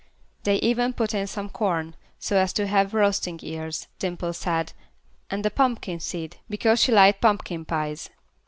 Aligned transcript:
They 0.45 0.55
even 0.61 0.93
put 0.93 1.13
in 1.13 1.27
some 1.27 1.47
corn, 1.47 1.95
so 2.17 2.35
as 2.35 2.53
to 2.53 2.65
have 2.65 2.95
roasting 2.95 3.39
ears, 3.43 3.85
Dimple 3.99 4.33
said, 4.33 4.73
and 5.29 5.45
a 5.45 5.51
pumpkin 5.51 5.99
seed, 5.99 6.37
because 6.49 6.79
she 6.79 6.91
liked 6.91 7.21
pumpkin 7.21 7.65
pies. 7.65 8.09